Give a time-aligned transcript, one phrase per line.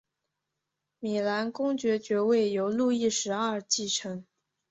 [0.97, 4.25] 米兰公爵爵位由路易十二继承。